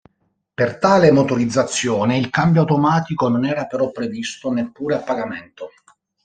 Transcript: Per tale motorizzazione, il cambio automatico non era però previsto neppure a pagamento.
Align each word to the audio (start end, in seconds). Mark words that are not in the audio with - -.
Per 0.53 0.79
tale 0.79 1.11
motorizzazione, 1.11 2.17
il 2.17 2.31
cambio 2.31 2.61
automatico 2.61 3.27
non 3.29 3.45
era 3.45 3.67
però 3.67 3.91
previsto 3.91 4.51
neppure 4.51 4.95
a 4.95 5.03
pagamento. 5.03 5.69